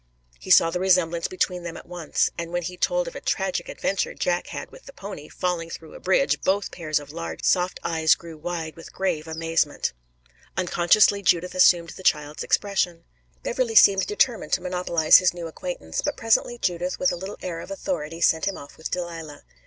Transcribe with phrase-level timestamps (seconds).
[0.39, 3.69] He saw the resemblance between them at once, and when he told of a tragic
[3.69, 7.79] adventure Jack had with the pony, falling through a bridge, both pairs of large, soft
[7.83, 9.93] eyes grew wide with grave amazement.
[10.57, 13.03] Unconsciously Judith assumed the child's expression.
[13.43, 17.59] Beverley seemed determined to monopolize his new acquaintance, but presently Judith with a little air
[17.59, 19.43] of authority sent him off with Delilah.